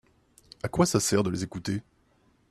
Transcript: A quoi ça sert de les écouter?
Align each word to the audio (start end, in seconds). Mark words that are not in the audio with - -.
A 0.63 0.67
quoi 0.67 0.87
ça 0.87 0.99
sert 0.99 1.21
de 1.21 1.29
les 1.29 1.43
écouter? 1.43 1.83